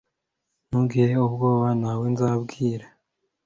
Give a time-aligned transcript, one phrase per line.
[0.67, 2.85] Ntugire ubwoba Ntawe nzabwira